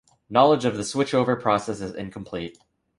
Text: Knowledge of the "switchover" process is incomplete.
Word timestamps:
Knowledge 0.31 0.65
of 0.65 0.77
the 0.77 0.81
"switchover" 0.81 1.39
process 1.39 1.79
is 1.79 1.93
incomplete. 1.93 2.57